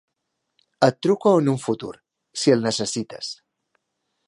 [0.87, 1.91] Et truco en un futur,
[2.45, 3.31] si el necessites.